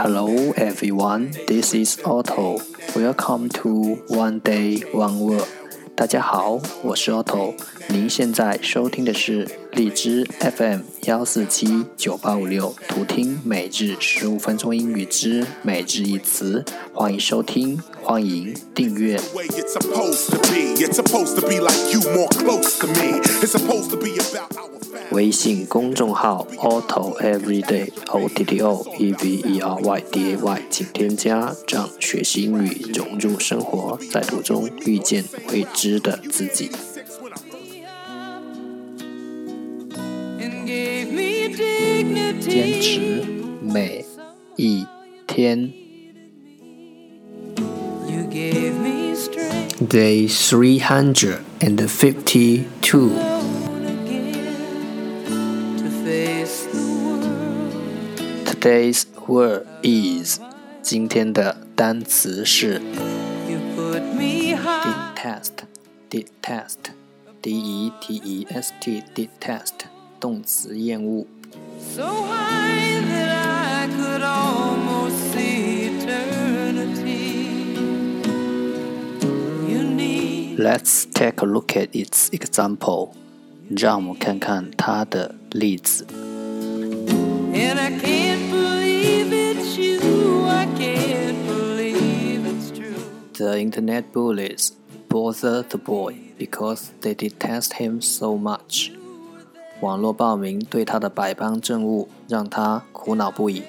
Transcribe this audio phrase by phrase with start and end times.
[0.00, 2.60] Hello everyone, this is Otto.
[2.94, 5.44] Welcome to One Day One Word.
[5.96, 7.54] 大家好，我是 Otto。
[7.88, 16.64] 您现在收听的是荔枝 FM 幺四七九八五六，图听每日十五分钟英语之每日一词。
[16.92, 19.18] 欢迎收听，欢迎订阅。
[25.10, 36.70] 微信公众号 Otto Everyday O T T O E V E R Y D A Y，请添加，让学习英语融入生活，在途中遇见未知的自己。
[42.40, 43.24] 坚持
[43.62, 44.04] 每
[44.56, 44.86] 一
[45.26, 45.87] 天。
[49.87, 53.09] Day three hundred and fifty-two.
[58.45, 60.39] Today's word is
[60.81, 62.79] 今天的单词是
[64.83, 65.65] detest
[66.09, 66.77] detest
[67.41, 69.87] d e t e s t detest
[70.19, 71.25] 动词厌恶。
[80.57, 83.11] Let's take a look at its example.
[83.69, 86.05] 让我们看看它的例子。
[93.33, 94.73] The internet bullies
[95.09, 98.91] bother the boy because they detest him so much.
[99.81, 103.63] 网络暴民对他的百般憎恶让他苦恼不已。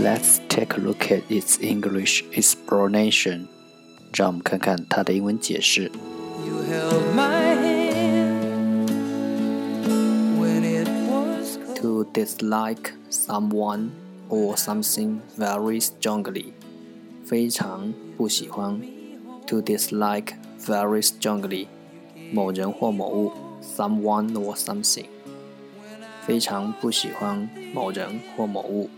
[0.00, 3.48] Let's take a look at its English explanation.
[4.14, 5.90] 让我们看看它的英文解释。
[11.80, 13.90] To dislike someone
[14.28, 16.52] or something very strongly，
[17.24, 18.80] 非常不喜欢。
[19.46, 21.66] To dislike very strongly，
[22.32, 23.32] 某人或某物，
[23.62, 25.06] someone or something，
[26.26, 28.90] 非常不喜欢某人或某物。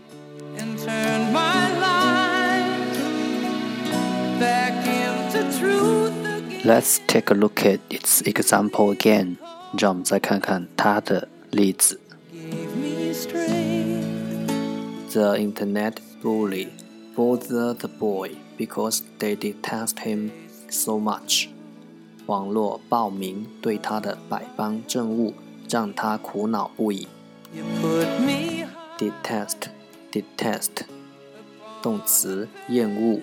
[6.63, 9.37] Let's take a look at its example again.
[9.77, 11.99] 让我们再看看它的例子。
[15.11, 16.67] The internet bully
[17.15, 20.31] bother the boy because they detest him
[20.69, 21.47] so much.
[22.27, 25.33] 网络暴民对他的百般憎恶，
[25.67, 27.07] 让他苦恼不已。
[28.98, 29.68] Detest,
[30.12, 30.70] detest，
[31.82, 33.20] 动词，厌恶。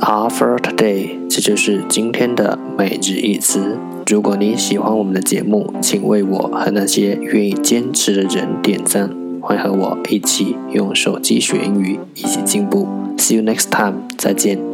[0.00, 3.78] Are for today，这就是今天的每日一词。
[4.06, 9.23] 如果你喜欢我们的节目，请为我和那些愿意坚持的人点赞。
[9.44, 12.88] 会和我一起用手机学英语，一起进步。
[13.18, 14.73] See you next time，再见。